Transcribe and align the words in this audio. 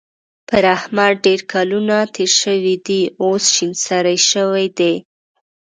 پر 0.49 0.63
احمد 0.77 1.13
ډېر 1.25 1.41
کلونه 1.53 1.97
تېر 2.15 2.31
شوي 2.41 2.75
دي؛ 2.87 3.01
اوس 3.23 3.43
شين 3.55 3.71
سری 3.85 4.17
شوی 4.31 4.65
دی. 4.77 4.93